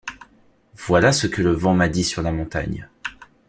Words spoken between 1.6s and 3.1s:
m’a dit sur la montagne.